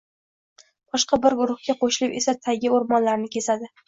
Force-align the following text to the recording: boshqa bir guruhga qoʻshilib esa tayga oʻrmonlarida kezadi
boshqa 0.95 1.19
bir 1.25 1.35
guruhga 1.41 1.75
qoʻshilib 1.81 2.15
esa 2.21 2.35
tayga 2.47 2.73
oʻrmonlarida 2.79 3.31
kezadi 3.37 3.71